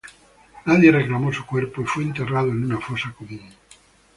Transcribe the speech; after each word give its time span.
Nadie 0.65 0.91
reclamó 0.91 1.31
su 1.31 1.45
cuerpo 1.45 1.83
y 1.83 1.85
fue 1.85 2.01
enterrado 2.01 2.47
en 2.49 2.63
una 2.63 2.79
fosa 2.79 3.13
común. 3.15 3.51